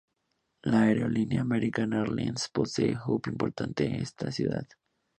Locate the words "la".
0.63-0.79